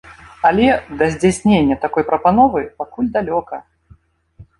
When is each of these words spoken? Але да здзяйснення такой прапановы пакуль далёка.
Але 0.49 0.67
да 1.01 1.09
здзяйснення 1.15 1.75
такой 1.83 2.03
прапановы 2.11 2.59
пакуль 2.81 3.11
далёка. 3.19 3.61